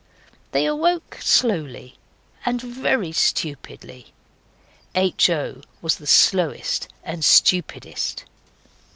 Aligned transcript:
They 0.51 0.65
awoke 0.65 1.19
slowly 1.21 1.99
and 2.43 2.59
very 2.59 3.11
stupidly. 3.11 4.13
H. 4.95 5.29
O. 5.29 5.61
was 5.79 5.97
the 5.97 6.07
slowest 6.07 6.87
and 7.03 7.23
stupidest. 7.23 8.25